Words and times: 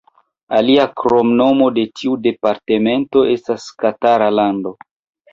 Alia 0.59 0.85
kromnomo 1.01 1.67
de 1.75 1.83
tiu 1.99 2.13
departemento 2.27 3.23
estas 3.35 3.67
Katara 3.85 4.31
Lando. 4.39 4.73